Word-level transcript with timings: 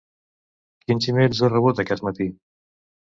Quins 0.85 1.09
emails 1.13 1.41
he 1.45 1.51
rebut 1.53 1.83
aquest 1.85 2.07
matí? 2.09 2.29